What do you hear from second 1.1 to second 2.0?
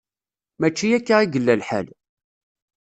i yella lḥal.